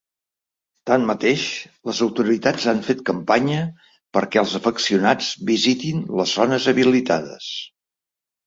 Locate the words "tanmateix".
0.89-1.41